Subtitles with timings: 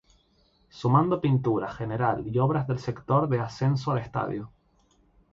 [0.71, 4.51] Sumado pintura general y obras en el sector de acceso al estadio.